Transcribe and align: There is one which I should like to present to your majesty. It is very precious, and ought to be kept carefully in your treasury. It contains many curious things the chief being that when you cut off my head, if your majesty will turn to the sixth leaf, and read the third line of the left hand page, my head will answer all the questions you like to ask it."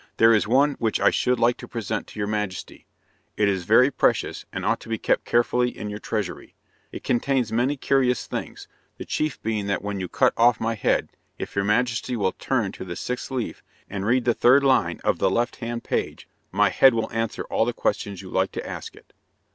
There 0.17 0.33
is 0.33 0.47
one 0.47 0.73
which 0.79 0.99
I 0.99 1.11
should 1.11 1.39
like 1.39 1.57
to 1.57 1.67
present 1.67 2.07
to 2.07 2.19
your 2.19 2.25
majesty. 2.25 2.87
It 3.37 3.47
is 3.47 3.65
very 3.65 3.91
precious, 3.91 4.47
and 4.51 4.65
ought 4.65 4.79
to 4.79 4.89
be 4.89 4.97
kept 4.97 5.25
carefully 5.25 5.77
in 5.77 5.91
your 5.91 5.99
treasury. 5.99 6.55
It 6.91 7.03
contains 7.03 7.51
many 7.51 7.77
curious 7.77 8.25
things 8.25 8.67
the 8.97 9.05
chief 9.05 9.39
being 9.43 9.67
that 9.67 9.83
when 9.83 9.99
you 9.99 10.07
cut 10.07 10.33
off 10.35 10.59
my 10.59 10.73
head, 10.73 11.09
if 11.37 11.55
your 11.55 11.65
majesty 11.65 12.15
will 12.17 12.31
turn 12.31 12.71
to 12.71 12.83
the 12.83 12.95
sixth 12.95 13.29
leaf, 13.29 13.61
and 13.91 14.07
read 14.07 14.25
the 14.25 14.33
third 14.33 14.63
line 14.63 14.99
of 15.03 15.19
the 15.19 15.29
left 15.29 15.57
hand 15.57 15.83
page, 15.83 16.27
my 16.51 16.69
head 16.69 16.95
will 16.95 17.11
answer 17.13 17.43
all 17.43 17.65
the 17.65 17.71
questions 17.71 18.23
you 18.23 18.31
like 18.31 18.51
to 18.53 18.67
ask 18.67 18.95
it." 18.95 19.13